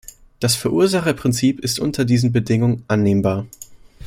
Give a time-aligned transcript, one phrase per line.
[0.39, 3.45] Das Verursacherprinzip ist unter diesen Bedingungen annehmbar.